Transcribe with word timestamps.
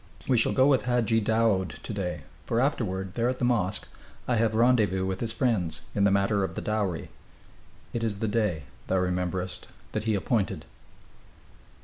We 0.27 0.35
shall 0.35 0.51
go 0.51 0.65
with 0.65 0.85
Hadji 0.85 1.19
Daoud 1.19 1.75
to 1.83 1.93
day, 1.93 2.21
for 2.47 2.59
afterward, 2.59 3.13
there 3.13 3.29
at 3.29 3.37
the 3.37 3.45
mosque, 3.45 3.87
I 4.27 4.37
have 4.37 4.55
rendezvous 4.55 5.05
with 5.05 5.19
his 5.19 5.31
friends, 5.31 5.81
in 5.93 6.05
the 6.05 6.09
matter 6.09 6.43
of 6.43 6.55
the 6.55 6.61
dowry. 6.61 7.09
It 7.93 8.03
is 8.03 8.17
the 8.17 8.27
day, 8.27 8.63
thou 8.87 8.97
rememberest, 8.97 9.67
that 9.91 10.05
he 10.05 10.15
appointed." 10.15 10.65